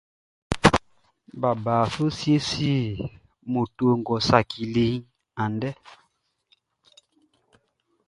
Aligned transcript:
Baba 1.41 1.75
su 1.93 2.05
siesie 2.17 2.95
moto 3.51 3.85
ngʼɔ 3.99 4.15
saciliʼn 4.27 5.05
andɛ. 5.43 5.69